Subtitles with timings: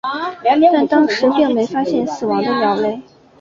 [0.71, 2.99] 但当时并没发现死亡的鸟类。